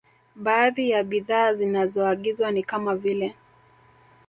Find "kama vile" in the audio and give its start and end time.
2.63-3.35